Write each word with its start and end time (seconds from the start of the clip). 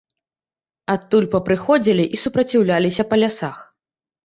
Адтуль 0.93 1.27
папрыходзілі 1.35 2.03
і 2.19 2.23
супраціўляліся 2.23 3.07
па 3.13 3.23
лясах. 3.27 3.57